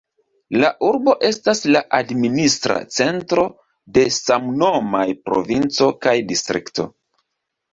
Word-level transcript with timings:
La 0.61 0.69
urbo 0.85 1.13
estas 1.27 1.59
la 1.75 1.81
administra 1.97 2.77
centro 2.97 3.45
de 3.99 4.07
samnomaj 4.17 5.05
provinco 5.29 5.91
kaj 6.07 6.17
distrikto. 6.33 6.89